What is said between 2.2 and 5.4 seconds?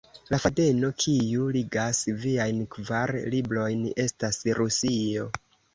viajn kvar librojn estas Rusio.